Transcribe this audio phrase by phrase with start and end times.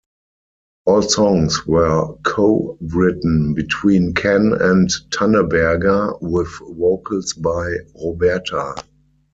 [0.87, 8.83] All songs were co-written between Ken and Tanneberger, with vocals by Roberta.